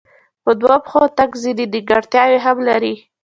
په 0.43 0.51
دوو 0.59 0.75
پښو 0.85 1.01
تګ 1.17 1.29
ځینې 1.43 1.65
نیمګړتیاوې 1.73 2.39
هم 2.45 2.57
لري. 2.69 2.93